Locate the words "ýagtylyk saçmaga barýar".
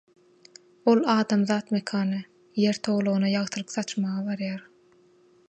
3.35-4.67